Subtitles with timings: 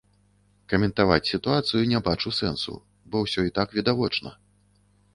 [0.71, 2.73] Каментаваць сітуацыю не бачу сэнсу,
[3.13, 4.29] бо ўсё і так відавочна.